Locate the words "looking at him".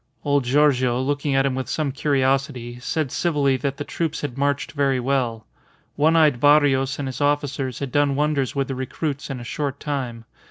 0.99-1.53